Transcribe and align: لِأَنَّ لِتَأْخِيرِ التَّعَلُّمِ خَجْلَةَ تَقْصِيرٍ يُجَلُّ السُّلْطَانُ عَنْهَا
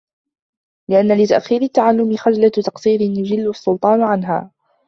لِأَنَّ 0.89 1.17
لِتَأْخِيرِ 1.23 1.61
التَّعَلُّمِ 1.61 2.17
خَجْلَةَ 2.17 2.49
تَقْصِيرٍ 2.49 3.01
يُجَلُّ 3.01 3.49
السُّلْطَانُ 3.49 4.01
عَنْهَا 4.03 4.51